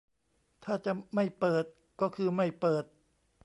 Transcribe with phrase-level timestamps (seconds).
[0.63, 1.65] ถ้าจะไม่เปิด
[2.01, 2.85] ก็คือไม่เปิด